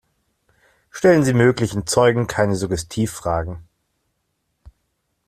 Stellen 0.89 1.23
Sie 1.23 1.35
möglichen 1.35 1.85
Zeugen 1.85 2.25
keine 2.25 2.55
Suggestivfragen. 2.55 3.59